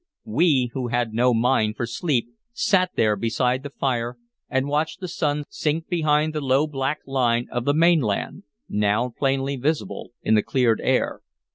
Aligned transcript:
We 0.25 0.71
who 0.73 0.87
had 0.87 1.13
no 1.13 1.31
mind 1.31 1.75
for 1.77 1.85
sleep 1.85 2.29
sat 2.53 2.89
there 2.95 3.15
beside 3.15 3.61
the 3.61 3.69
fire 3.69 4.17
and 4.49 4.67
watched 4.67 4.99
the 4.99 5.07
sun 5.07 5.43
sink 5.47 5.89
behind 5.89 6.33
the 6.33 6.41
low 6.41 6.65
black 6.65 7.01
line 7.05 7.45
of 7.51 7.65
the 7.65 7.75
mainland, 7.75 8.41
now 8.67 9.09
plainly 9.15 9.57
visible 9.57 10.09
in 10.23 10.33
the 10.33 10.41
cleared 10.41 10.81
air. 10.83 11.21